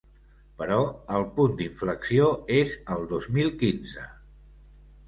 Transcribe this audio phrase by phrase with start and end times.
[0.61, 0.77] Però
[1.17, 4.13] el punt d’inflexió és el dos mil quinze.